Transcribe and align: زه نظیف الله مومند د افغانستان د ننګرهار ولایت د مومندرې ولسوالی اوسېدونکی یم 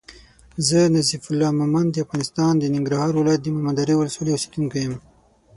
زه 0.67 0.79
نظیف 0.95 1.23
الله 1.31 1.51
مومند 1.59 1.89
د 1.91 1.97
افغانستان 2.05 2.53
د 2.57 2.63
ننګرهار 2.73 3.11
ولایت 3.15 3.41
د 3.43 3.47
مومندرې 3.55 3.93
ولسوالی 3.97 4.33
اوسېدونکی 4.33 4.79
یم 4.85 4.95